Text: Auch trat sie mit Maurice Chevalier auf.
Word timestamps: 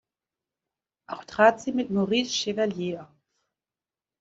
Auch 1.05 1.25
trat 1.25 1.61
sie 1.61 1.73
mit 1.73 1.91
Maurice 1.91 2.33
Chevalier 2.33 3.01
auf. 3.01 3.07